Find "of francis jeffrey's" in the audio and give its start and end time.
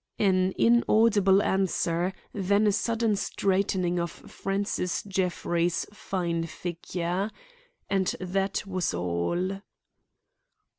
3.99-5.85